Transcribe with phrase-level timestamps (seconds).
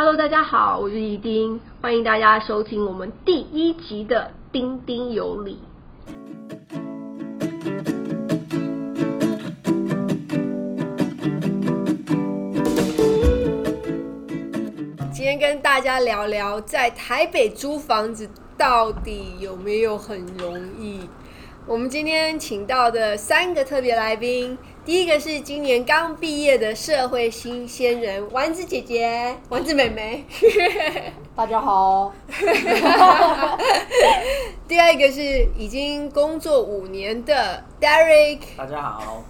[0.00, 5.58] Hello，大家好，我是宜丁，欢迎大家收听我们第一集的《丁丁有礼》。
[15.12, 21.00] 今天跟大家聊聊，在台北租房子到底有没有很容易？
[21.68, 24.56] 我们今天请到的三个特别来宾，
[24.86, 30.24] 第一个是今年刚毕业的社会新鲜人丸子姐姐、丸子妹妹，
[31.36, 32.10] 大家好。
[34.66, 39.22] 第二个是已经工作五年的 Derek，大家好。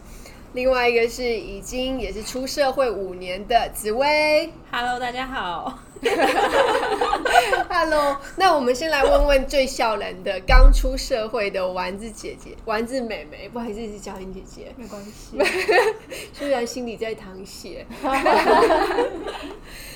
[0.52, 4.52] 另外一个是已经也是出社会五年的紫薇。
[4.70, 5.76] Hello，大家好。
[7.68, 15.38] Hello，那我们先来问问最笑人的刚出社会的丸子姐姐、丸子妹妹，不好意思，一直叫你姐姐，没关系。
[16.32, 17.86] 虽然心里在淌血。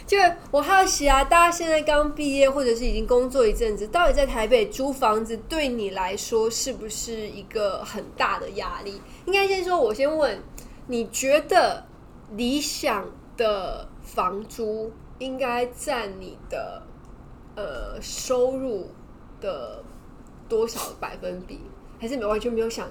[0.04, 0.18] 就
[0.50, 9.00] 我好奇啊，大家现在刚毕业或者是已经工作一阵子，到底在台北租房子对你来说是不是一个很大的压力？
[9.24, 10.42] 应该先说，我先问，
[10.88, 11.86] 你觉得
[12.32, 14.92] 理想的房租
[15.22, 16.82] 应该占你的
[17.54, 18.90] 呃收入
[19.40, 19.82] 的
[20.48, 21.60] 多少百分比？
[22.00, 22.88] 还是没完全没有想？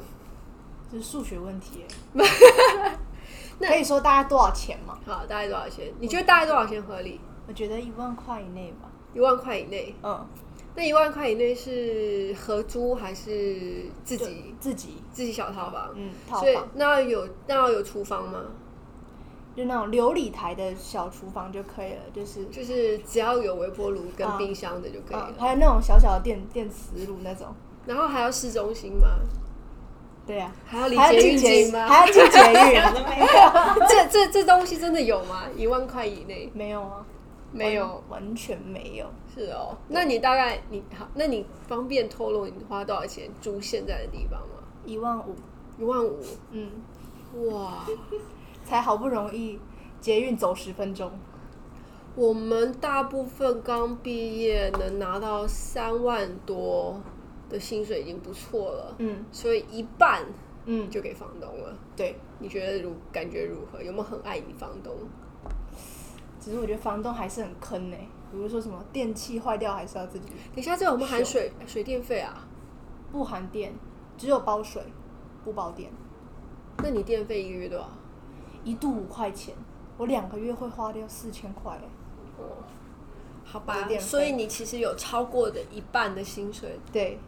[0.90, 1.88] 这是数学问题耶。
[3.60, 4.98] 那可以说大概多少钱吗？
[5.06, 5.94] 好，大概多少钱？
[6.00, 7.20] 你觉得大概多少钱合理？
[7.48, 8.90] 我觉得一万块以内吧。
[9.14, 9.94] 一万块以内。
[10.02, 10.26] 嗯，
[10.73, 15.92] 那一万块以内是合租还是自己自己，自己小套房？
[15.95, 18.40] 嗯，套所以房那有那要有厨房吗？
[19.56, 25.34] 就那种琉璃台的小厨房就可以了，就是就是只要有微波炉跟啊冰箱的就可以嗯，了。
[25.38, 27.48] 还有那种小小的电电磁炉那种。
[27.86, 29.08] 然后还要市中心吗？
[30.26, 31.88] 对呀、还要离还要捷运进捷近吗？
[31.88, 32.82] 还要进捷运。
[33.90, 35.44] 这这这东西真的有吗？
[35.58, 37.04] 一万块以内没有啊，
[37.52, 37.86] 没有？
[38.08, 39.08] 完，完全没有。
[39.34, 39.76] 是哦。
[39.88, 44.64] 那你大概你好，那你方便透露你花多少钱租现在的地方吗？
[44.86, 45.36] 一万五，
[45.80, 46.20] 一万五。
[46.52, 46.70] 嗯，
[47.50, 47.84] 哇。
[48.64, 49.60] 才好不容易
[49.99, 51.11] 捷运走十分钟。
[52.16, 57.02] 我们大部分刚毕业能拿到三万多
[57.49, 60.26] 的薪水已经不错了，嗯所以一半
[60.66, 61.77] 嗯，就给房东了。
[61.95, 62.16] 对。
[62.44, 63.83] 你觉得如感觉如何？
[63.83, 64.92] 有没有很爱你房东？
[66.39, 67.98] 只是我觉得房东还是很坑呢、
[68.32, 72.48] 比如说什么电器坏掉还是要自己等一下，这有没有含水水电费啊？
[73.11, 73.72] 不含电，
[74.17, 74.82] 只有包水，
[75.43, 75.92] 不包电，
[76.82, 77.88] 那你电费一个月多少？
[78.64, 79.55] 一度五块钱，
[79.98, 81.82] 我两个月会花掉四千块欸。
[82.38, 82.64] 哦，
[83.44, 87.20] 好吧所以你其实有超过的一半的薪水对，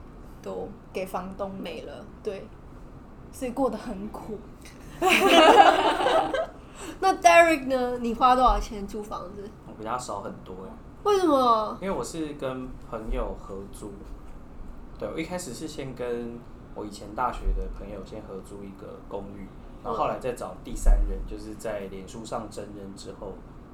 [0.41, 2.05] 都给房东没了。
[2.23, 2.47] 对，
[3.31, 4.39] 所以过得很苦。
[6.99, 7.97] 那 Derek 呢？
[7.99, 9.49] 你花多少钱租房子？
[9.67, 10.69] 我比他少很多哎，
[11.03, 11.77] 为什么？
[11.81, 13.91] 因为我是跟朋友合租。
[14.97, 16.39] 对，我一开始是先跟
[16.75, 19.47] 我以前大学的朋友先合租一个公寓，
[19.83, 23.33] 然后后来再找第三人，就是在脸书上真人之后，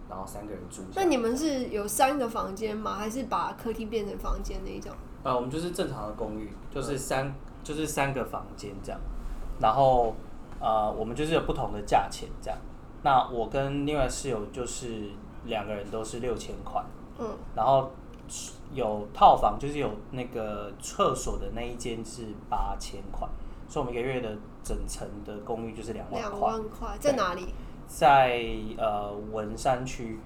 [0.09, 1.01] 然后三个人住下。
[1.01, 2.95] 那你们是有三个房间吗？
[2.95, 4.91] 还是把客厅变成房间那一种？
[5.23, 8.99] 呃，我们就是正常的公寓，就是三就是三个房间这样，
[9.59, 10.15] 然后
[10.59, 12.57] 呃，我们就是有不同的价钱这样。
[13.03, 15.09] 那我跟另外室友就是
[15.45, 16.83] 两个人都是六千块，
[17.17, 17.91] 嗯，然后
[18.73, 23.27] 有套房，就是有那个厕所的那一间是八千块，
[23.67, 24.37] 所以我们一个月的
[24.69, 27.47] 整层的公寓就是两万两块，万块在哪里？
[27.87, 28.45] 在
[28.77, 30.19] 呃文山区，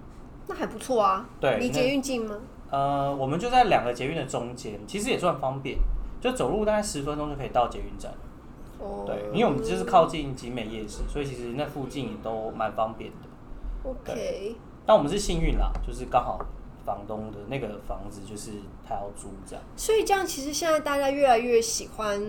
[0.47, 1.25] 那还不错啊。
[1.39, 2.37] 离对离捷运近吗？
[2.69, 5.77] 呃，我们就在两个捷运的中间，其实也算方便，
[6.19, 8.11] 就走路大概十分钟就可以到捷运站。
[8.79, 13.89] 哦，对，因为我们就是靠近集美夜市，所以其实那附近也都蛮方便的。
[13.89, 16.37] OK，但我们是幸运啦，就是刚好
[16.83, 18.51] 房东的那个房子就是
[18.85, 19.63] 他要租这样。
[19.77, 22.21] 所以这样其实现在大家越来越喜欢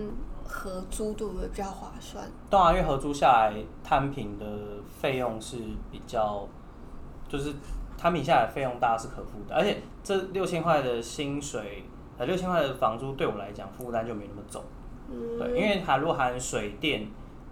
[0.47, 1.47] 合租，对不对？
[1.49, 2.25] 比较划算。
[2.49, 4.45] 对啊，因为合租下来摊平的
[5.01, 5.57] 费用是
[5.91, 6.47] 比较，
[7.27, 7.53] 就是
[7.97, 11.83] 摊平下来费用大家是可负担，而且这六千块的薪水，
[12.17, 14.63] 呃，六千块的房租对我来讲负担就没那么重。
[15.09, 17.07] 嗯，对，因为还如果含水电，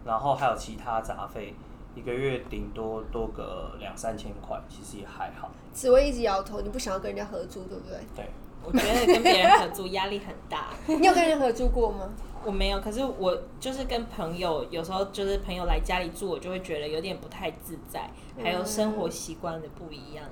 [0.06, 1.54] 然后还有其他杂费，
[1.96, 5.52] 一个月顶多多个两三千块，其实也还好。
[5.72, 7.98] 紫薇一直摇头，你不想要跟人家合租，对不对？
[8.16, 8.30] 对，
[8.64, 10.70] 我觉得跟别人合租压力很大。
[10.88, 12.10] 你有跟人家合租过吗？
[12.46, 18.10] 我没有，可是我就是跟朋友，有时候就是朋友来家里住，我就会觉得有点不太自在，
[18.42, 20.26] 还有生活习惯的不一样。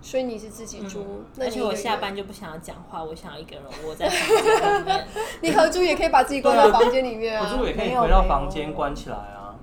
[0.00, 5.06] 所以你是自己住，而且我下班就不想要讲话，我想要一个人窝在房间里面。
[5.42, 7.46] 你合租也可以把自己关到房间里面啊。
[7.46, 9.54] 合租也可以回到房间关起来啊。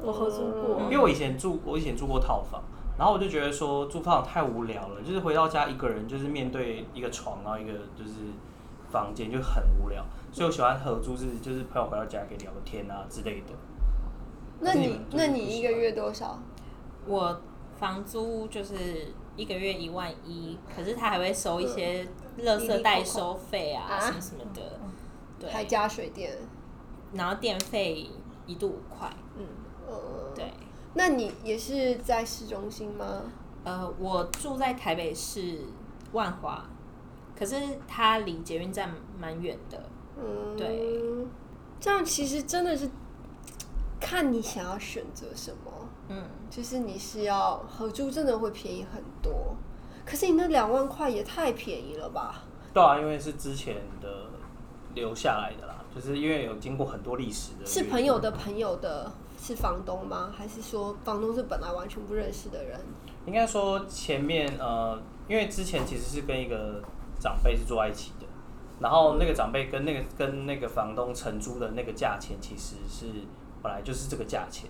[0.00, 2.62] 我合租过因为我以前住，我以前住过套房，
[2.98, 8.12] 然后我就觉得说住套房太无聊了，就是回到家一个人就是面对一个床，然后一个就是
[8.90, 10.02] 房间就很无聊，
[10.32, 13.52] 所以我喜欢合租是就是朋友回到家可以聊个天啊之类的。
[14.60, 16.38] 那你那你一个月多少？
[17.06, 17.40] 我
[17.78, 18.74] 房租就是
[19.36, 22.08] 一个月一万一，可是他还会收一些
[22.38, 24.80] 垃圾代收费啊啊什么什么的，
[25.38, 26.38] 对，还加水电？
[27.12, 28.08] 然后电费
[28.46, 29.44] 一度五块，嗯，
[30.34, 30.46] 对。
[30.94, 33.22] 那你也是在市中心吗？
[33.64, 35.58] 呃，我住在台北市
[36.12, 36.64] 万华，
[37.36, 37.56] 可是
[37.86, 39.82] 它离捷运站蛮远的。
[40.22, 41.26] 嗯，对，
[41.80, 42.88] 这样其实真的是
[44.00, 45.88] 看你想要选择什么。
[46.08, 49.56] 嗯，就是你是要合租，真的会便宜很多。
[50.04, 52.42] 可是你那两万块也太便宜了吧？
[52.74, 54.30] 对啊，因为是之前的
[54.94, 57.64] 留下来的啦，就是因为有经过很多历史的。
[57.64, 59.10] 是朋友的朋友的，
[59.40, 60.32] 是房东吗？
[60.36, 62.80] 还是说房东是本来完全不认识的人？
[63.24, 66.82] 应该说前面呃，因为之前其实是跟一个
[67.20, 68.26] 长辈是住在一起的，
[68.82, 73.06] 然后那个长辈跟那个跟那个房东承租的那个价钱其实是
[73.62, 74.68] 本来就是这个价钱，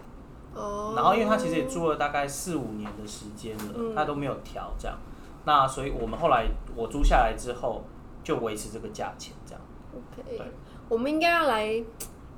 [0.54, 0.92] 哦。
[0.94, 4.98] 然后因为他其实也租了大概四五年的时间了，嗯他都没有调这样，
[5.46, 7.82] 那所以我们后来我租下来之后
[8.22, 9.60] 就维持这个价钱这样。
[9.94, 10.52] OK，对
[10.90, 11.82] 我们应该要来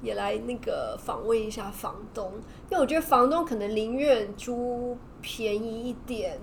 [0.00, 2.32] 也来那个访问一下房东，
[2.70, 6.38] 因为我觉得房东可能宁愿租便宜一点，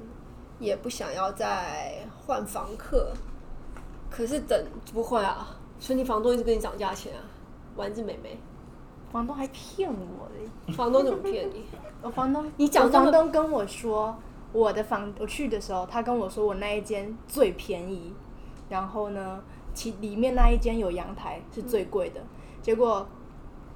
[0.59, 3.13] 也不想要再换房客。
[4.11, 7.23] 可是等不会啊，所以你房东一直跟你涨价钱啊，
[7.77, 8.37] 丸子妹妹，
[9.11, 10.73] 房东还骗我嘞！
[10.73, 11.63] 房东怎么骗你？
[12.01, 14.15] 我 房东，你讲我房东跟我说，
[14.51, 18.13] 我的房我去的时候，他跟我说我那一间最便宜，
[18.69, 19.41] 然后呢，
[19.73, 22.21] 其里面那一间有阳台是最贵的。
[22.61, 23.07] 结果，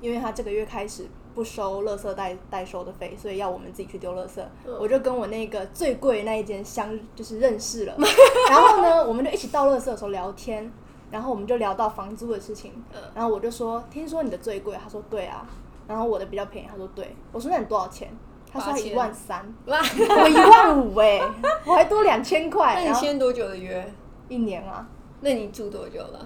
[0.01, 4.41] 因为他这个月开始不收垃圾代代收的费，所以要我们自己去丢垃圾。
[4.65, 7.93] 嗯我就跟我那个最贵的那一间相就是认识了，
[8.49, 10.71] 然后呢，我们就一起倒垃圾的时候聊天，
[11.11, 15.45] 然后我们就聊到房租的事情，嗯然后我就说，听说你的最贵，他说对啊，
[15.87, 18.09] 然后我的比较便宜，他说对，我说那你多少钱？
[18.51, 21.19] 他说他一万三， 哇，我一万五哎，
[21.65, 23.85] 我还多两千块，那你签多久的约？
[24.29, 24.87] 一年啊，
[25.19, 26.25] 那你住多久了？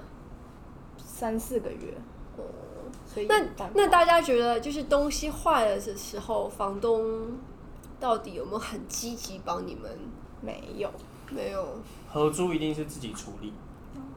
[0.98, 1.94] 三四个月，
[3.28, 7.38] 所以那那大家觉得，就是东西坏了的时候，房东
[8.00, 9.90] 到底有没有很积极帮你们？
[10.42, 10.90] 没有，
[11.32, 11.68] 没有，
[12.10, 13.52] 合租一定是自己处理，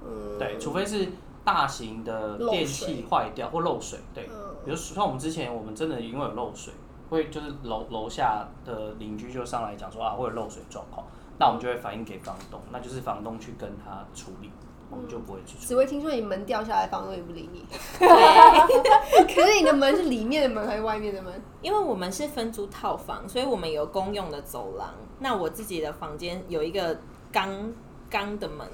[0.06, 1.08] 嗯，对，除非是
[1.44, 4.54] 大型的电器坏掉或漏水，对，嗯。
[4.64, 6.72] 比如说像我们之前，我们真的因为有漏水，
[7.10, 11.04] 会就是楼楼下的邻居就上来讲说啊会有漏水状况，
[11.40, 14.48] 那我们就会反映给房东，那就是房东去跟他处理，
[14.92, 15.66] 我们就不会去处理。
[15.66, 17.64] 只会听说你门掉下来，房东也不理你。
[17.98, 21.32] 对， 可是你的门是里面的门还是外面的门？
[21.62, 24.94] 因为我们是分租套房，所以我们有公用的走廊。
[25.18, 27.00] 那我自己的房间有一个
[27.32, 27.72] 钢
[28.10, 28.68] 钢的门，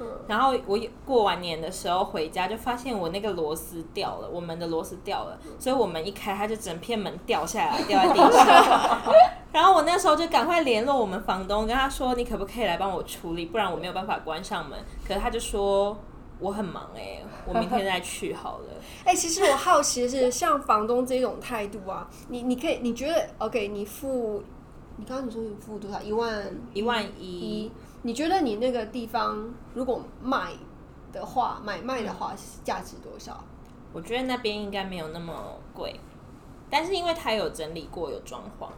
[0.00, 9.02] 嗯，然后我有过完年的时候回家，就发现我那个螺丝掉了，我们的螺丝掉了，所以我们一开，它就整片门掉下来，掉在地上。
[9.52, 14.78] 然后我那时候就赶快联络我们房东，跟他说你可不可以来帮我处理，不然我没有办法关上门。
[15.06, 15.96] 可是他就说
[16.40, 18.64] 我很忙哎、我明天再去好了。
[19.04, 23.68] 哎、其实我好奇的是，像房东这种态度啊，你你可以，你觉得 OK？
[23.68, 24.42] 你付，
[24.96, 26.00] 你刚刚你说你付多少？
[26.00, 27.72] 一万一万一一，？
[28.02, 30.52] 你觉得你那个地方如果卖
[31.12, 33.44] 的话，买卖的嗯话，价值多少？
[33.92, 35.34] 我觉得那边应该没有那么
[35.74, 36.00] 贵，
[36.70, 38.68] 但是因为它有整理过，有装潢，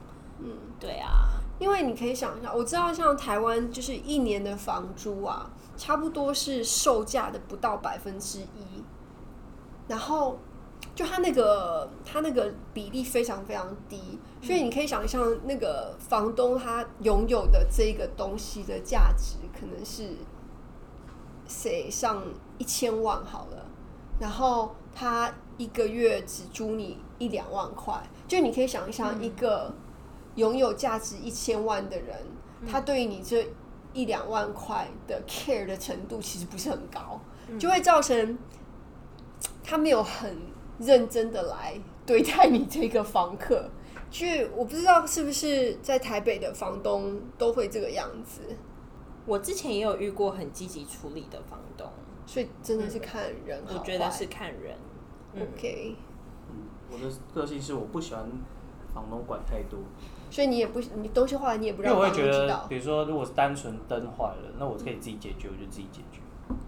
[0.41, 8.85] 嗯，对啊，因为你可以想一下，我知道像台湾就是一年的房租啊，差不多是售价的不到百分之一，
[9.87, 10.39] 然后
[10.95, 20.11] 就它那个它那个比例非常非常低，所以你可以想象那个房东他拥有的这个东西的价值可能是
[21.49, 22.23] 谁上
[22.59, 23.67] 一千万好了，
[24.21, 29.75] 然后他一个月只租你一两万块，就你可以想象一个
[30.37, 32.17] 拥有价值一千万的人，
[32.71, 33.47] 他对于你这
[33.93, 37.21] 一两万块的 care 的程度其实不是很高，
[37.59, 38.39] 就会造成
[39.63, 40.37] 他没有很
[40.79, 43.69] 认真的来对待你这个房客。
[44.11, 48.43] 就我不知道是不是在台北的房东都会这个样子，
[49.27, 51.89] 我之前也有遇过很积极处理的房东，
[52.25, 53.61] 所以真的是看人。
[53.67, 54.77] 我觉得是看人。
[55.33, 55.97] 嗯，OK，
[56.49, 56.57] 嗯，
[56.93, 58.25] 我的个性是我不喜欢
[58.95, 59.81] 房东管太多，
[60.31, 62.67] 所以你也不你东西坏了你也不因为我会觉得，。
[62.69, 66.21] 比如说如果是单纯灯坏了，那我可以自己解决，我就自己解决。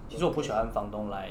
[0.08, 1.30] 其实我不喜欢房东来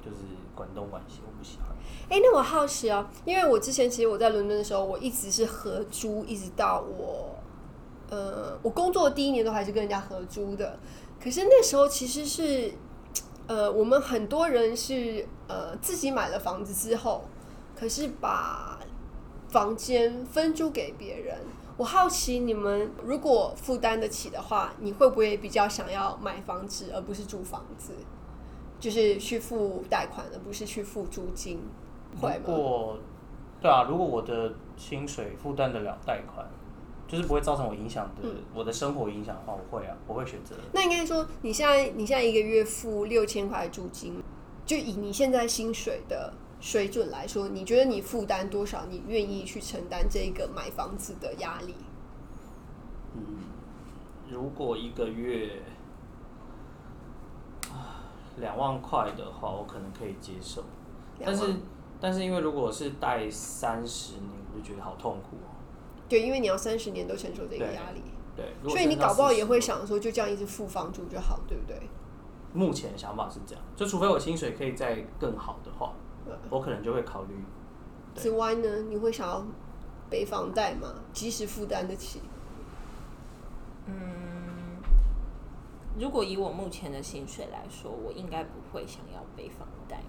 [0.00, 0.18] 就是
[0.54, 1.68] 管东管西，我不喜欢。
[2.08, 7.36] 哎、那我好奇哦，因为我之前其实我在伦敦的时候，我一直是合租，一直到我
[8.10, 10.78] 呃，我工作第一年都还是跟人家合租的，
[11.22, 12.72] 可是那时候其实是，
[13.46, 17.24] 呃，我们很多人是呃自己买了房子之后，
[17.74, 18.78] 可是把
[19.48, 21.38] 房间分租给别人。
[21.76, 27.94] 我好奇你们如果负担得起的话，你会不会比较想要买房子而不是租房子？
[28.84, 31.58] 就是去付贷款，而不是去付租金，
[32.20, 32.36] 会吗？
[32.46, 32.98] 如果
[33.62, 36.46] 对啊，如果我的薪水负担得了贷款，
[37.08, 40.54] 就是不会造成我影响的、嗯我的生活影响的话，我会啊，我会选择。
[40.70, 44.22] 那应该说，你现在你现在一个月付六千块租金，
[44.66, 48.84] 就以你现在薪水的水准来说，你觉得你负担多少？
[48.90, 51.74] 你愿意去承担这个买房子的压力？
[53.14, 53.22] 嗯，
[54.30, 55.72] 如果一个月啊
[58.36, 60.64] 两万块的话，我可能可以接受。
[61.24, 61.54] 但是
[62.00, 65.48] 但是因为如果是贷三十年，我就觉得好痛苦哦。
[66.08, 68.02] 对，因为你要三十年都承受这个压力，
[68.36, 71.80] 对，所以你剩下40搞不好也会想说，就这样一直付房租就好，对不对？
[72.52, 75.92] 目前的想法是这样，就除非我薪水可以再更好的话，
[76.26, 77.34] 嗯我可能就会考虑。
[78.14, 79.44] 对之外呢，你会想要
[80.10, 80.88] 背房贷吗？
[81.12, 82.20] 即使负担得起，
[83.86, 83.94] 嗯，
[85.98, 90.00] 如果以我目前的薪水来说，我应该不会想要背房贷。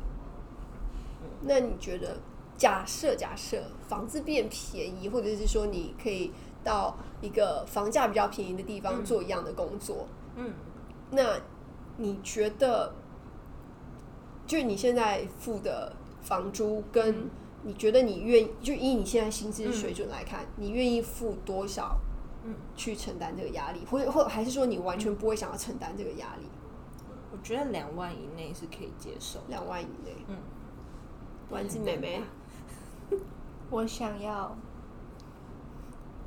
[1.42, 2.18] 那你觉得，
[2.58, 6.32] 假设假设房子变便宜，或者是说你可以
[6.64, 10.54] 到一个房价比较便宜的地方嗯做一样的工作，嗯，
[11.12, 11.40] 那
[11.98, 12.94] 你觉得，
[14.48, 17.30] 就你现在付的房租跟嗯。
[17.68, 22.05] 你觉得你愿意就以你现在薪资水准来看，你愿意付多少嗯
[22.76, 26.48] 去承担这个压力，或或还是说你完全不会想要承担这个压力？
[27.32, 29.40] 我觉得两万以内是可以接受。
[29.50, 30.38] 两万以内，嗯，
[31.50, 32.22] 丸子妹妹，
[33.70, 34.56] 我想要，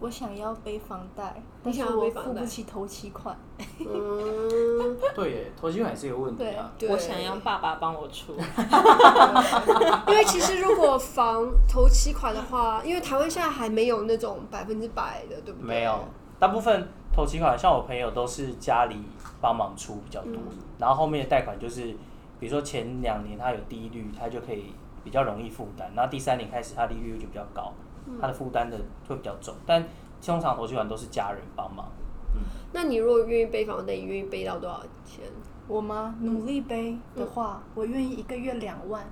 [0.00, 3.36] 我想要背房贷，但是我付不起头期款。
[3.80, 6.72] 嗯，对耶，投机款也是一个问题啊。
[6.78, 8.34] 对我想要爸爸帮我出。
[10.06, 15.66] 因为其实如果房头期款的话，因为台湾现在还没有那种百分之百的，对不对？
[15.66, 16.04] 没有，
[16.38, 18.96] 大部分头期款，像我朋友都是家里
[19.40, 21.96] 帮忙出比较多，嗯然后后面的贷款就是，
[22.38, 27.84] 比如说前两年他有低利率，他就可以比较容易负担，然后第三年开始他利率就比较高，嗯
[28.20, 29.82] 他的负担的会比较重，但
[30.20, 31.88] 通常投期款都是家人帮忙。
[32.72, 35.24] 那你如果愿意背房贷，你愿意背到多少钱
[35.66, 36.14] 我吗？
[36.20, 39.04] 努力背的话，我愿意一个月两万。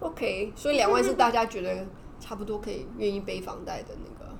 [0.00, 1.86] ？OK，所以两万是大家觉得
[2.20, 4.30] 差不多可以愿意背房贷的那个。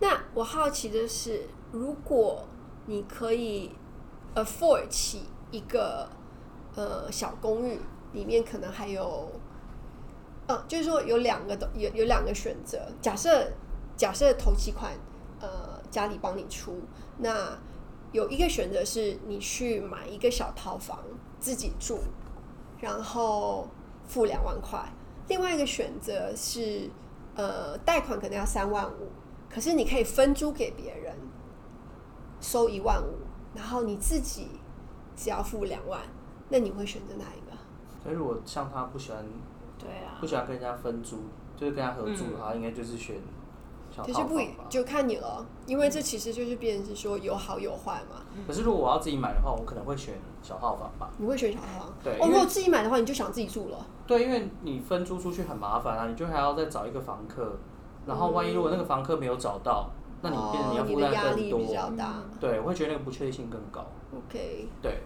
[0.00, 2.42] 那我好奇的是，如果
[2.86, 3.70] 你可以
[4.34, 6.08] afford 起一个
[6.74, 7.78] 呃小公寓，
[8.12, 9.28] 里面可能还有，
[10.50, 12.76] 呃，就是说有两个有有两个选择。
[13.00, 13.46] 假设
[13.96, 14.92] 假设头期款，
[15.38, 16.76] 呃，家里帮你出，
[17.18, 17.56] 那
[18.10, 20.98] 有一个选择是你去买一个小套房
[21.38, 22.00] 自己住，
[22.80, 23.68] 然后
[24.08, 24.80] 付两万块；
[25.28, 26.90] 另外一个选择是，
[27.36, 29.08] 呃，贷款可能要三万五，
[29.48, 31.14] 可是你可以分租给别人，
[32.40, 33.18] 收一万五，
[33.54, 34.48] 然后你自己
[35.14, 36.00] 只要付两万，
[36.48, 37.56] 那你会选择哪一个？
[38.02, 39.24] 所以如果像他不喜欢
[39.98, 41.18] 啊不喜欢跟人家分租，
[41.56, 43.16] 就是跟他合租的话，应该就是选
[43.90, 44.64] 小可是不套房吧。
[44.68, 48.22] 就看你了，因为这其实就是变成是说有好有坏嘛。
[48.46, 51.10] 可是如果我要自己买的话，我可能会选小套房吧。
[51.18, 51.88] 你会选小套房？
[51.88, 53.86] 哦，对因为如果自己买的话，你就想自己住了。
[54.06, 57.56] 对，因为你分租出去很麻烦啊，你就还要再找一个房客，
[58.06, 59.90] 然后万一如果那个房客没有找到，
[60.22, 61.68] 那你变成你要哦、你负担的压力更多。
[61.68, 62.14] 比较大。
[62.38, 63.86] 对，我会觉得那个不确定性更高。
[64.12, 65.00] OK，对，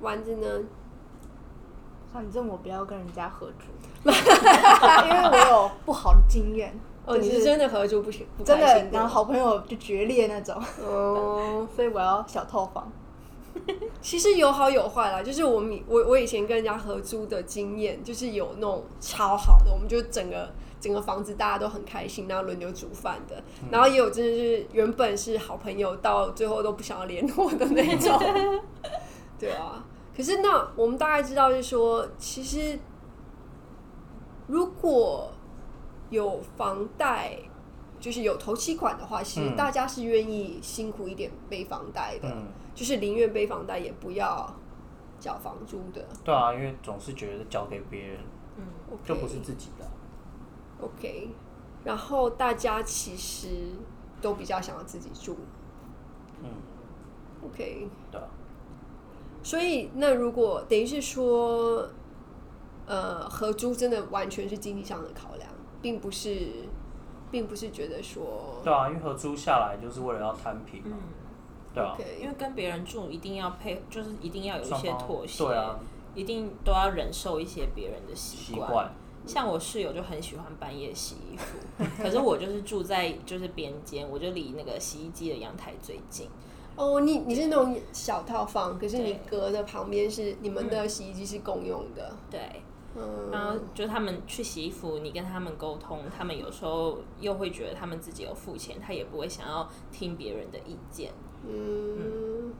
[0.00, 0.46] 丸子呢？
[2.12, 6.72] 反正我不要跟人家合租， 因为我有不好的经验。
[7.04, 10.54] 哦，你是真的合租不行，不真的，然后好朋友就决裂那种，
[10.86, 12.90] 哦， 所以我要小套房。
[14.00, 20.48] 其实有好有坏啦，就是我们我我以前跟人家合租的经验，就是有那种超好的，我们就整个
[20.80, 28.18] 整个房子大家都很开心，然后轮流煮饭的，然后也有真的是原本是好朋友，到最后都不想要联络的那种。
[29.38, 29.84] 对啊，
[30.16, 32.78] 可是那我们大概知道，就是说，其实
[34.46, 35.30] 如果
[36.10, 37.38] 有房贷，
[37.98, 42.28] 就是有头期款的话，其实嗯大家是愿意辛苦一点背房贷的。
[42.28, 44.54] 嗯，就是宁愿背房贷也不要
[45.18, 46.04] 缴房租的。
[46.22, 48.20] 对啊，因为总是觉得交给别人
[48.58, 48.64] 嗯
[49.04, 49.90] 就不是自己的。
[50.80, 51.30] OK。
[51.84, 53.48] 然后大家其实
[54.20, 55.36] 都比较想要自己住。
[56.40, 56.48] 嗯
[57.44, 58.26] ，OK，对啊，
[59.42, 61.88] 所以那如果等于是说，
[62.86, 66.48] 呃，合租真的完全是经济上的考量，并不是
[67.30, 70.96] 并不是觉得说对啊，因为合租下来就是为了要摊平嘛，
[71.74, 75.78] 对啊因为跟别人住一定要配，就是一定要有一些妥协，对啊，
[76.14, 78.68] 一定都要忍受一些别人的习惯。
[78.68, 78.92] 习惯，
[79.26, 81.56] 像我室友就很喜欢半夜洗衣服，
[82.02, 86.28] 可是我就是住在就是边间，我就离那个洗衣机的阳台最近。
[86.76, 92.40] 哦，你你是那种小套房，可是你隔的旁边是你们的洗衣机是共用的，对，
[92.96, 101.12] 嗯，然后就他们去洗衣服，你跟他们沟通，他们有时候又会觉得他们自己有付钱，他也不会想要听别人的意见。
[101.46, 102.52] 嗯，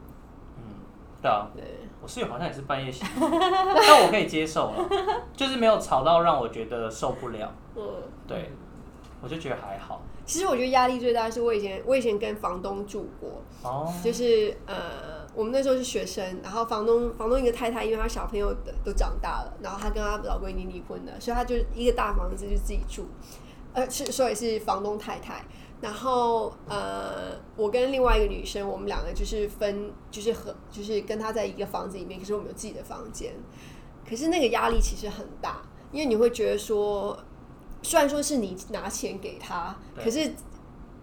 [0.59, 0.75] 嗯，
[1.23, 1.64] 对啊，对，
[2.02, 4.88] 我室友好像也是半夜洗衣服， 但我可以接受了，
[5.35, 7.83] 就是没有吵到让我觉得受不了，嗯。
[8.26, 8.50] 对，
[9.22, 10.02] 我就觉得还好。
[10.26, 23.06] 其实我觉得压力最大是我以前我以前跟房东住过，哦，就是呃，我们那时候是学生，然后房东房东一个太太，因为她小朋友的都长大了，然后她跟她老公已经离婚了，所以她就一个大房子就自己住，
[23.72, 25.44] 呃，是所以是房东太太。
[25.80, 33.34] 然后呃，我跟另外一个女生，我们两个就是分，就是和就是跟她在一个房子里面，可是我们有自己的房间。
[34.08, 35.60] 可是那个压力其实很大，
[35.90, 37.18] 因为你会觉得说，
[37.82, 40.32] 虽然说是你拿钱给他，可是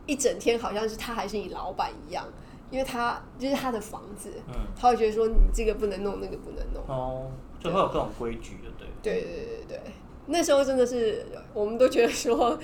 [0.06, 2.26] 一整天好像是他还是你老板一样，
[2.72, 6.84] 因为他就是他的房子，嗯，他会觉得说你这个不能弄，那个不能弄。
[6.88, 8.88] 哦，就会有各种规矩，的对。
[9.02, 9.82] 对对对对对，
[10.28, 12.58] 那时候真的是我们都觉得说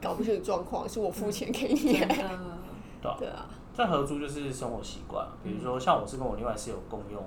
[0.00, 1.98] 搞不清楚状况，是我付钱给你。
[1.98, 7.22] 的，对啊对啊，在合租就是生活习惯，比如说像我是跟我另外室友共用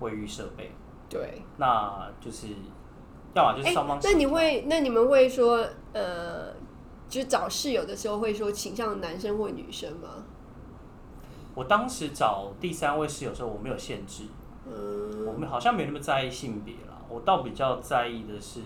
[0.00, 0.72] 卫浴设备，
[1.08, 1.42] 对。
[1.56, 2.48] 那就是
[3.34, 3.98] 要么就是哎、双方。
[4.02, 6.52] 那你会，那你们会说，呃，
[7.08, 10.24] 就是找室友的时候会说倾向男生或女生吗？
[11.54, 14.24] 我当时找第三位室友的时候，我没有限制，
[14.66, 18.60] 嗯，我们好像没那么在意性别啦，我倒比较在意的是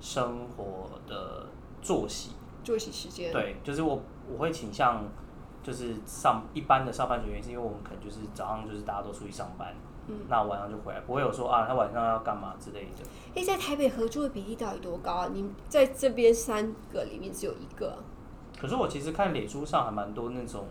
[0.00, 1.46] 生活的
[1.82, 2.30] 作息。
[2.62, 3.30] 作息时间。
[3.30, 5.04] 对，就是我我会倾向
[5.62, 9.74] 就是上一般的上班族，原因是因为我们可能就是早上就是大家都出去上班，
[10.08, 10.20] 嗯。
[10.28, 13.04] 那晚上就回来，不会有说啊他晚上要干嘛之类的。
[13.34, 15.30] 哎、在台北合租的比例到底多高啊？
[15.32, 17.98] 你在这边三个里面只有一个，
[18.60, 20.66] 可是我其实看脸书上还蛮多那种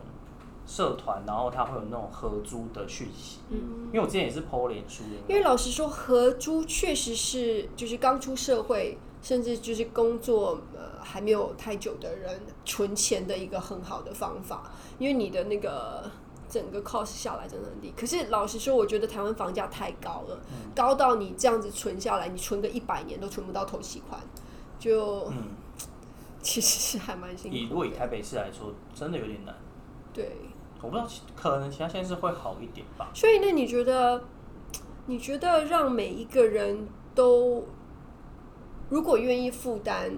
[0.66, 16.10] 社团，然后他会有那种合租的讯息，嗯，因为我之前也是 PO 脸书的，因为老实说，合租确实是就是刚出社会，甚至就是工作呃还没有太久的人存钱的一个很好的方法，因为你的那个
[16.54, 17.92] 整个 cost 下来真的很低。
[17.96, 20.40] 可是老实说，我觉得台湾房价太高了，
[20.72, 24.20] 高到你这样子存下来，你存个一百年都存不到头期款，
[24.78, 25.48] 就、嗯，
[26.40, 27.60] 其实是还蛮辛苦的。
[27.60, 29.52] 以如果以台北市来说，真的有点难。
[30.12, 30.36] 对，
[30.80, 33.10] 我不知道，可能其他县市会好一点吧。
[33.12, 34.22] 所以那你觉得，
[35.06, 36.86] 你觉得让每一个人
[37.16, 37.66] 都
[38.88, 40.12] 如果愿意负担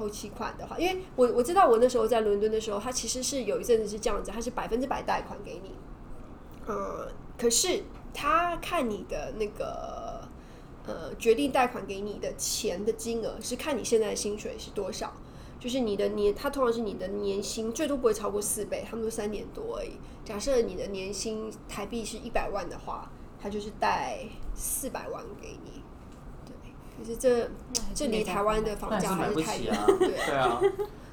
[0.00, 5.70] 头期款的话，因为我我知道我那时候在伦敦的时候，他其实是有一阵子是这样子，他是百分之百贷款给你，
[6.66, 7.84] 呃，可是
[8.14, 10.26] 他看你的那个
[10.86, 15.12] 呃决定贷款给你的钱的金额是看你现在的薪水是多少。
[15.60, 19.90] 就是你的年，他通常是你的年薪最多不会超过四倍，他们都三点多而已。
[20.24, 24.20] 假设你的年薪台币是一百万的话，他就是贷
[24.54, 25.82] 四百万给你。
[27.00, 27.50] 对，可是这
[27.94, 30.60] 这离台湾的房价那还是太远对 对啊，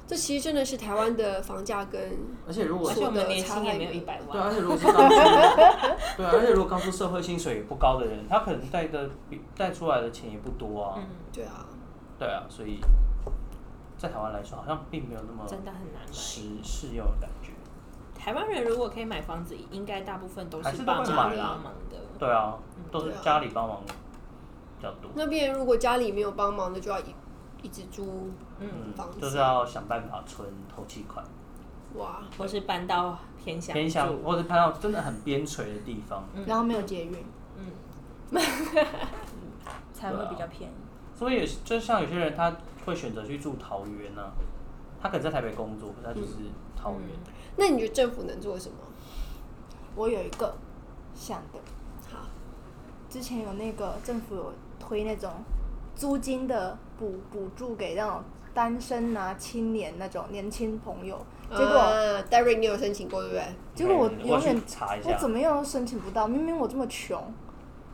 [0.06, 2.00] 这其实真的是台湾的房价跟
[2.46, 5.16] 而且如果而且我们年差薪也没有一百万对啊，而，且如果是刚出，
[6.16, 10.94] 对啊，而且如果刚出社会薪水也不高的人，他可能贷的比贷出来的钱也不多啊。
[10.98, 11.66] 嗯，对啊，
[12.18, 12.80] 对啊，所以
[13.96, 16.12] 在台湾来说，好像并没有那么真的很难买。
[16.12, 17.52] 实适用的感觉。
[18.18, 21.96] 台湾人如果可以买房子，应该大部分都是都爸妈帮忙的。
[22.18, 22.56] 对啊，
[22.90, 23.80] 都是家里帮忙
[24.78, 25.10] 比较多。
[25.14, 27.14] 那边如果家里没有帮忙的，就要一
[27.62, 31.24] 一直租嗯，房子，就是要想办法存头期款，
[31.94, 34.22] 哇，或是搬到偏乡偏乡住。
[34.22, 36.24] 或者搬到真的很边陲的地方。
[36.46, 37.24] 然后没有捷运，
[37.56, 37.72] 嗯，
[39.92, 40.74] 才会比较便宜。
[41.16, 44.22] 所以也是就像有些人他会选择去住桃园呢、
[45.02, 46.34] 他可能在台北工作，可是他就是
[46.76, 47.00] 桃园。
[47.56, 48.76] 那你觉得政府能做什么？
[49.96, 50.54] 我有一个
[51.12, 51.58] 想的，
[52.08, 52.18] 好，
[53.10, 54.52] 之前有那个政府有
[54.88, 55.30] 推那种
[55.94, 58.22] 租金的补补助给那种
[58.54, 61.18] 单身啊、青年那种年轻朋友，
[61.50, 63.44] 结果、呃 Derek 你有申请过对不对？
[63.74, 67.22] 结果我永远查一下我怎，么样都申请不到，明明我这么穷，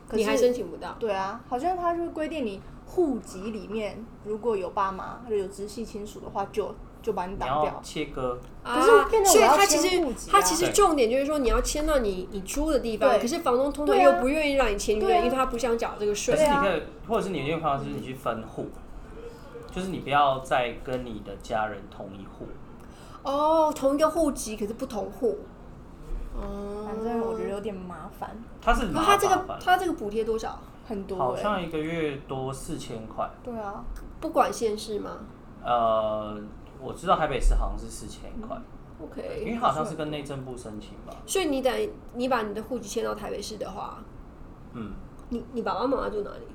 [0.07, 0.95] 可你还是申请不到？
[0.97, 6.73] 对啊，好像他就规定你户籍里面如果有爸妈或者有直系亲属的话，就
[7.05, 7.79] 就把你你要挡掉。
[7.83, 8.87] 切割，可是
[9.25, 16.41] 所以它其实迁户籍啊它其实重点就是说你要迁到你你租的地方，对可是房东通常对啊又不愿意让你迁，对啊因为他不想缴这个税可。
[16.41, 18.69] 是你可以，或者是你有一个方法是你去分户，
[19.71, 22.47] 就是你不要再跟你的家人同一户。
[23.21, 25.37] 哦，同一个户籍可是不同户。
[26.35, 30.59] 哦，反正我觉得有点麻烦，它是麻那他这个烦他这个补贴多少？
[30.87, 31.19] 很多、欸。
[31.19, 33.29] 好像一个月多四千块。
[33.43, 33.83] 对啊，
[34.19, 35.11] 不管现市吗
[35.63, 36.39] 呃，
[36.79, 38.57] 我知道台北市好像是四千块
[39.01, 41.15] ，？OK，因为好像是跟内政部申请吧。
[41.25, 44.03] 所以你等你把你的户籍迁到台北市的话，
[44.73, 44.93] 嗯，
[45.29, 46.47] 你你爸爸妈妈住哪里？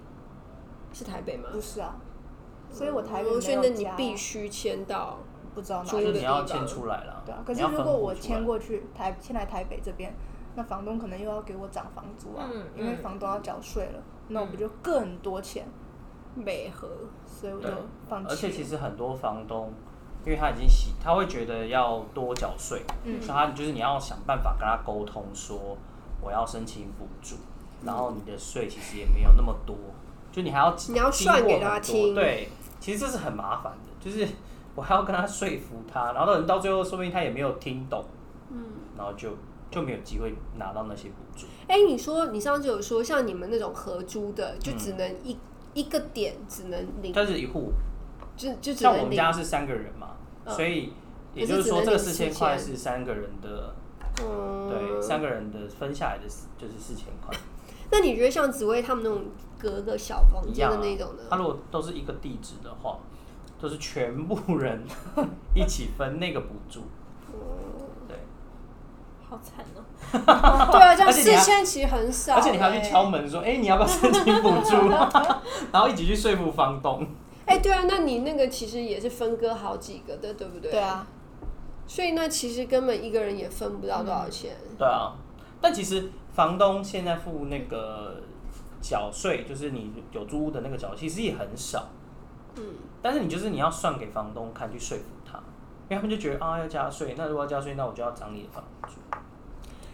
[0.93, 1.49] 是台北吗？
[1.53, 1.97] 不是啊，
[2.71, 5.19] 所以我台北所以那你必须迁到
[5.55, 5.91] 不知道哪里。
[5.91, 7.23] 就是你要的地方迁出来了。
[7.25, 10.13] 对啊，可是如果我迁过去台迁来台北这边，
[10.57, 15.67] 那房东可能又要给我涨房租啊，嗯因为嗯房东要缴税了，那我不就更多钱？
[16.35, 16.89] 美和，
[17.27, 17.75] 所以我就对
[18.09, 18.33] 放弃了。
[18.33, 19.73] 而且其实很多房东，
[20.25, 23.21] 因为他已经洗，他会觉得要多缴税，嗯。
[23.21, 25.77] 所以他就是你要想办法跟他沟通说
[26.21, 27.37] 我要申请补助，
[27.85, 29.77] 然后你的税其实也没有那么多，
[30.31, 32.15] 就你还要你要算给他听。
[32.15, 34.27] 对，其实这是很麻烦的，就是
[34.75, 38.05] 我还要跟他说服他，然后人到最后说不定他也没有听懂，
[38.51, 38.63] 嗯，
[38.97, 39.31] 然后就
[39.71, 41.47] 就没有机会拿到那些补助。
[41.67, 45.39] 哎、你说你上次有说，像你们那种合租的，就只能一、
[45.73, 47.73] 一个点只能领，但是一户，
[48.49, 49.17] 就就只像我们。
[49.17, 50.93] 家是三个人嘛，嗯所以
[51.35, 53.75] 也就是是说这个只能领4000四千块是三个人的。
[54.23, 57.35] 嗯，对，三个人的分下来的是就是四千块，
[57.91, 59.23] 那你觉得像紫薇他们那种
[59.57, 61.23] 隔个小房间的那种呢？
[61.31, 62.99] 他如果都是一个地址的话，
[63.59, 64.83] 都是全部人
[65.55, 66.83] 一起分那个补助。
[68.09, 68.19] 对，
[69.27, 69.81] 好惨哦、
[70.73, 74.89] 对啊，这样而且四千其实很少、而且你还要去欸敲门说，哎、你要不要申请补助？
[75.73, 77.07] 然后一起去说服房东。
[77.51, 80.71] 哎、对啊，那你那个其实也是分割好几个的，对不对？
[80.71, 80.79] 对。
[80.79, 81.05] 啊，
[81.85, 84.57] 所以那其实根本一个人也分不到多少钱。
[84.79, 85.17] 对啊，
[85.61, 88.23] 但其实房东现在付那个
[88.81, 91.89] 缴税，就是你有租屋的那个缴，其实也很少。
[92.55, 92.63] 嗯，
[93.03, 95.37] 但是你就是你要算给房东看，去说服他，
[95.89, 99.01] 因为他们就觉得啊要加税，那如果要加税，那我就要涨你的房租。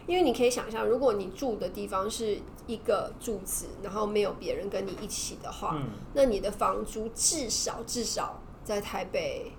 [0.07, 9.53] 因为你可以想象，如果你住的地方是一个柱子，然后没有别人跟你一起的话，嗯，那你的房租至少至少在台北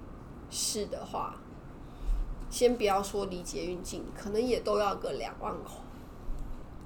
[0.50, 1.36] 市的话，
[2.50, 5.76] 先不要说离捷运近，可能也都要个两万块，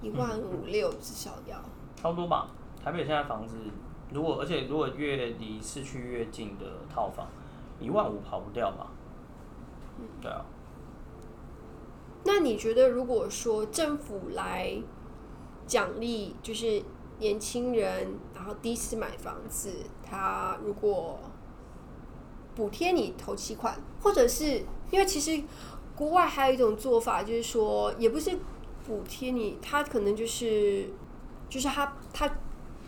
[0.02, 1.56] 一万五六至少要。
[1.95, 2.47] 差不多吧。
[2.84, 3.56] 台北现在房子，
[4.12, 7.28] 如果而且如果越离市区越近的套房，
[7.80, 8.88] 一万五跑不掉吧？
[10.19, 10.43] 对啊，
[12.24, 14.76] 那你觉得，如果说政府来
[15.66, 16.84] 奖励，就是
[17.20, 19.72] 年轻人，然后第一次买房子，
[20.04, 21.20] 他如果
[22.56, 25.42] 补贴你头期款，或者是因为其实
[25.96, 28.38] 国外还有一种做法，就是说也不是
[28.86, 30.90] 补贴你，他可能就是
[31.50, 32.28] 就是他他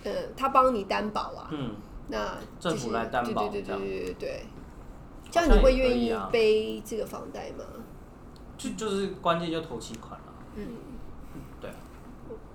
[0.04, 1.76] 呃他帮你担保啊，嗯，
[2.10, 4.46] 那、就是、政府来担保对对对对对对对，
[5.32, 7.64] 这样你会愿意背这个房贷吗？
[8.70, 10.34] 就就是关键就头期款了。
[10.56, 10.68] 嗯。
[11.60, 11.76] 对啊，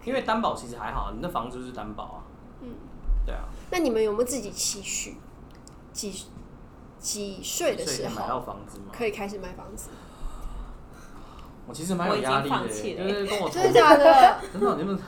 [0.05, 2.23] 因为担保其实还好，你的房子就是担保啊。
[2.61, 2.69] 嗯，
[3.27, 5.17] 对啊，那你们有没有自己期许？
[5.93, 6.13] 几
[7.01, 9.91] 几岁的时所以买到候房子吗，可以开始买房子？
[11.67, 14.41] 我其实蛮有压力的，就是跟我同 真的假的？
[14.53, 14.99] 真的，你们，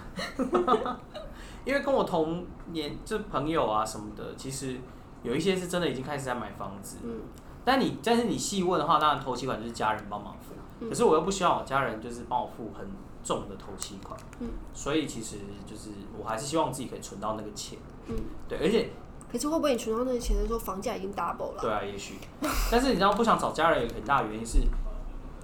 [1.65, 4.77] 因为跟我同年就朋友啊什么的，其实
[5.23, 7.21] 有一些是真的已经开始在买房子，嗯
[7.65, 12.87] 但你但是你细问的话，当然头期款就是家人帮忙付，嗯可是我又不希望我家人就是帮我付很
[13.23, 18.17] 重的头期款，嗯所以其实就是我还是希望自己可以存到那个钱，嗯。
[18.49, 18.89] 对，而且
[19.31, 21.59] 可是会不会你存到那个钱的时候，房价已经 double 了？
[21.61, 22.15] 对啊，也许，
[22.71, 24.59] 但是你知道不想找家人有一个很大的原因是，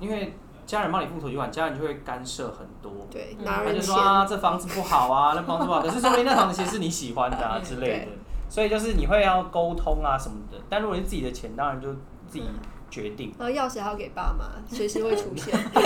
[0.01, 0.35] 因为
[0.67, 3.07] 家人帮你付头期款，家人就会干涉很多。
[3.11, 3.95] 对，嗯拿人他就说。
[3.95, 8.13] 啊，这房子不好啊，那房子不好， 可是说不定那房子其实是你喜欢的啊之类的，
[8.49, 10.59] 所以就是你会要沟通啊什么的。
[10.69, 11.93] 但如果是自己的钱，当然就
[12.27, 12.43] 自己
[12.91, 15.53] 决定，然后钥匙还要给爸妈，随时会出现。
[15.75, 15.81] 这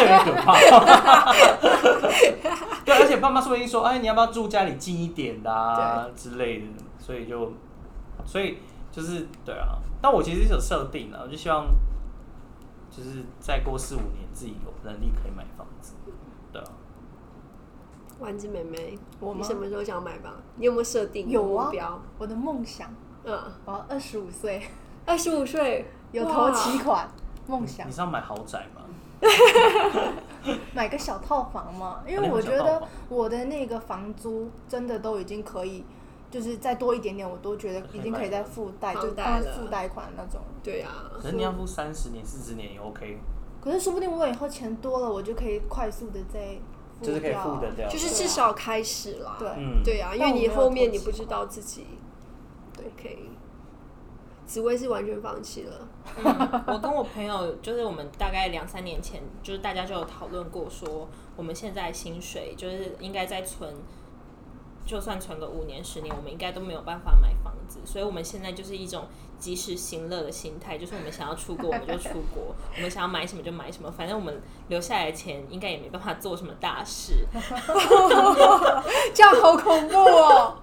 [0.00, 0.58] 有点可怕。
[2.84, 6.66] 对，而且爸妈说不定说，哎，你要不要住家里近一点的啊之类的，
[6.98, 7.52] 所以就，
[8.24, 8.58] 所以
[8.90, 9.78] 就是对啊。
[10.02, 11.66] 但我其实是有设定的，我就希望，
[12.90, 15.94] 就是再过四五年自己有能力可以买房子，
[16.52, 16.68] 对啊。
[18.18, 20.32] 丸子妹妹，我吗你什么时候想买房？
[20.56, 22.00] 你有没有设定有啊目标？
[22.18, 22.92] 我的梦想，
[23.24, 24.62] 嗯，我要二十五岁
[25.06, 27.08] 二十五岁有哇头期款，
[27.46, 28.82] 梦想你是要买豪宅吗？
[30.72, 35.84] 买个小套房嘛，因为我觉得我的那个房租真的都已经可以，
[36.30, 40.40] 就是再多一点点，我都觉得已经可以再付贷，就房贷付贷款那种。
[40.62, 43.18] 对啊，可是你要付三十年、四十年也 OK，
[43.60, 46.58] 可是说不定我以后钱多了，我就可以快速的再
[46.98, 47.88] 付就是可以掉付得掉。
[47.88, 49.36] 就是至少开始啦。
[49.38, 51.86] 对嗯，对啊，因为你后面你不知道自己，
[52.74, 53.28] 对，可以。
[54.50, 55.88] 紫薇是完全放弃了。
[56.16, 56.24] 嗯，
[56.66, 63.72] 我跟我朋友就是我们大概两三年前，就是大家就有讨论过，说我们现在薪水就是应该再存，
[64.84, 69.06] 就算存个五年十年，我们应该都没有办法买房子，所以我们现在就是一种
[69.38, 77.24] 及时行乐的心态，就是我们想要出国我们就出国，我们想要买什么就买什么，反正我们留下来的钱应该也没办法做什么大事。
[79.14, 80.56] 这样好恐怖哦！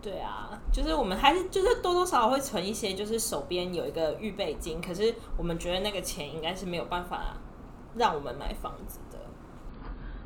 [0.00, 7.38] 对啊，就是我们还是就是多多少少会存一些，就是手边有一个预备金，可是我们觉得那个钱应该是没有办法
[7.96, 9.18] 让我们买房子的。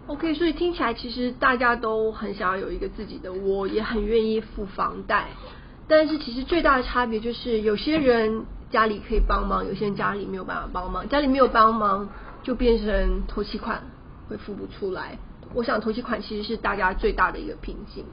[0.08, 5.28] OK，所以听起来其实大家都很想要有一个自己的窝，也很愿意付房贷，
[5.86, 12.08] 但是其实最大的差别就是有些人家里可以帮忙，有些人家里没有办法帮忙，家里没有帮忙
[12.42, 13.84] 就变成头期款
[14.28, 15.16] 会付不出来。
[15.54, 18.04] 我想投期款其实是大家最大的一个瓶颈，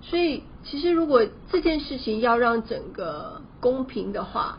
[0.00, 4.58] 所以其实如果这件事情要让整个公平的话，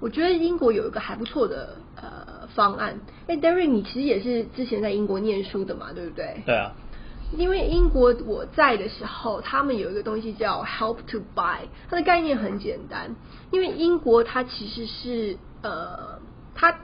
[0.00, 3.00] 我觉得英国有一个还不错的呃方案。
[3.28, 6.42] 哎，Derry，你其实也是之前在英国念书的嘛，对不对？
[6.44, 6.72] 对啊，
[7.36, 13.16] 因为英国我在的时候，他们有一个东西叫 Help to Buy，它的概念很简单。
[13.50, 16.20] 因为英国它其实是呃，
[16.54, 16.78] 它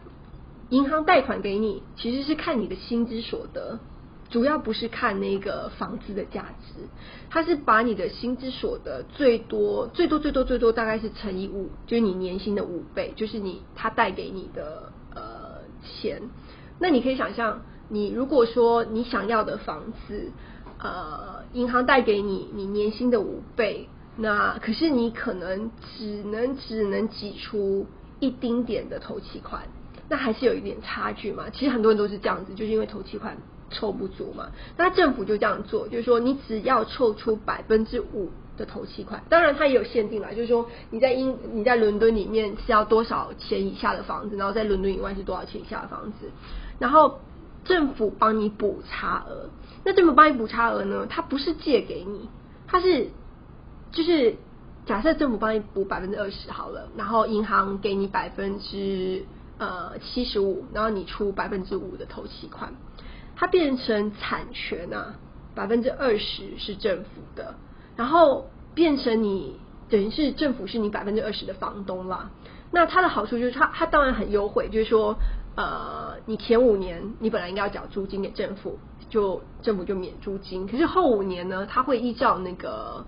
[0.70, 3.78] 银行贷款给你，其实是看你的薪资所得，
[4.32, 6.88] 主要不是看那个房子的价值，
[7.28, 16.22] 它是把你的薪资所得最多最多最多最多大概是乘以五，就是你年薪的五倍，就是你它带给你的呃钱。
[16.78, 20.32] 那你可以想象，你如果说你想要的房子，
[20.78, 27.86] 呃，银行贷给你你年薪的五倍，那可是你可能只能只能挤出
[28.18, 29.68] 一丁点的头期款，
[30.12, 31.44] 那还是有一点差距嘛。
[31.48, 33.38] 其实很多人都是这样子，就是因为头期款
[33.70, 34.48] 凑不足嘛。
[34.76, 46.30] 那政府就这样做，就是说你只要凑出百分之五的头期款，当然它也有限定啦，就是说你在英你在伦敦里面是要多少钱以下的房子，然后在伦敦以外是多少钱以下的房子，
[46.78, 47.20] 然后
[47.64, 49.48] 政府帮你补差额。
[49.84, 51.06] 那政府帮你补差额呢？
[51.08, 52.28] 它不是借给你，
[52.66, 53.08] 它是
[53.90, 54.36] 就是
[54.84, 59.24] 假设政府帮你补百分之二十好了，然后银行给你百分之
[59.62, 62.74] 呃七十五，然后你出百分之五的头期款，
[63.36, 65.14] 它变成产权啊，
[65.54, 67.54] 百分之二十是政府的，
[67.94, 72.32] 然后变成你等于是政府是你百分之二十的房东啦。
[72.72, 75.16] 那它的好处就是它它当然很优惠，就是说
[75.54, 83.06] 呃你前五年你本来应该要缴租金给政府，就政府就免租金，可是后五年呢，它会依照那个。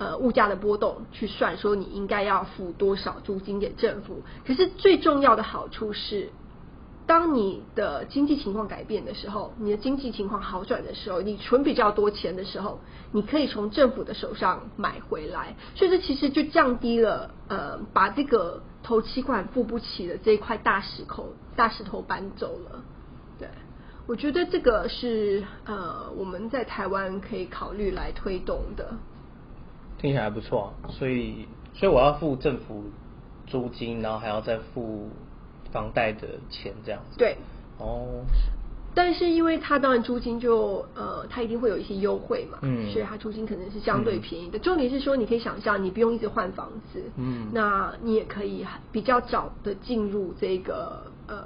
[0.00, 4.22] 呃，物价的波动去算，说你应该要付多少租金给政府。
[4.46, 6.30] 可是最重要的好处是，
[7.06, 12.80] 当你的经济情况改变的时候，你的经济情况好转的时候，你存比较多钱的时候，
[13.12, 15.54] 你可以从政府的手上买回来。
[15.74, 22.82] 所以这其实就降低了呃，把这个头期款付不起的这一块大石头大石头搬走了。
[23.38, 23.48] 对，
[24.06, 28.94] 我觉得这个是呃我们在台湾可以考虑来推动的。
[30.00, 32.84] 听起来还不错、啊，所以所以我要付政府
[33.46, 35.10] 租金，然后还要再付
[35.70, 37.18] 房贷的钱，这样子。
[37.18, 37.36] 对，
[37.78, 38.24] 哦，
[38.94, 44.58] 但是因为它当然租金就呃，它一定会有一些优惠嘛，嗯所以它租金可能是相对便宜的。
[44.58, 51.44] 重点是说，你可以想象，你不用一直换房子，嗯那你也可以比较早的进入这个呃，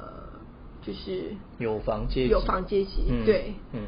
[0.80, 3.54] 就是有房阶级，有房阶级，嗯对。
[3.72, 3.80] 嗯，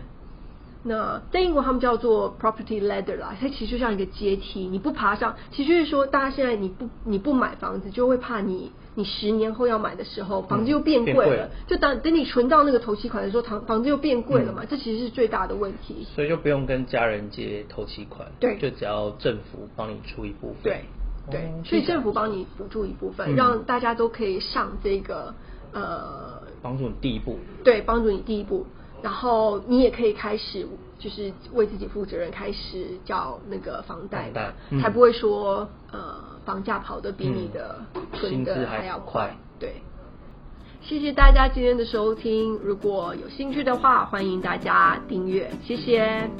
[0.87, 11.51] 那在英国他们叫做 property ladder 啦，它其实就像一个阶梯，你不爬上，其实就是说，大家现在你不你不买房子，就会怕你你十年后要买的时候，房子又变贵了，变贵了。
[11.67, 16.07] 就等等你存到那个头期款的时候，房房子又变贵了嘛，这其实是最大的问题。
[16.15, 18.57] 所以就不用跟家人借头期款，对。
[18.59, 20.85] 就只要政府帮你出一部分，对
[21.29, 23.35] 对，哦所以政府帮你补助一部分，嗯。
[23.35, 25.35] 让大家都可以上这个
[25.73, 28.67] 呃帮助你第一步，对，帮助你第一步，
[29.03, 30.67] 然后你也可以开始
[30.99, 39.37] 就是为自己负责任，开始交那个房贷嘛，嗯才不会说呃房价跑得比你的嗯存的还还要快快。
[39.59, 39.83] 对，
[40.83, 46.31] 谢谢大家今天的收听，如果有兴趣的话，欢迎大家订阅，谢谢。